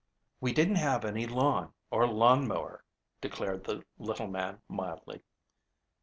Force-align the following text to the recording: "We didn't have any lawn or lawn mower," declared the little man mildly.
"We 0.39 0.51
didn't 0.51 0.77
have 0.77 1.05
any 1.05 1.27
lawn 1.27 1.73
or 1.91 2.07
lawn 2.07 2.47
mower," 2.47 2.83
declared 3.21 3.65
the 3.65 3.83
little 3.99 4.25
man 4.25 4.59
mildly. 4.67 5.21